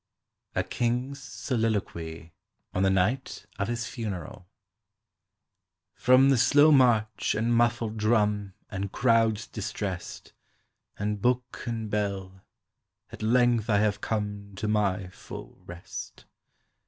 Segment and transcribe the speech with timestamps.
[0.55, 2.31] A KING'S SOLILOQUY
[2.73, 4.47] ON THE NIGHT OF HIS FUNERAL
[5.93, 10.33] FROM the slow march and muffled drum And crowds distrest,
[10.97, 12.41] And book and bell,
[13.11, 16.25] at length I have come To my full rest.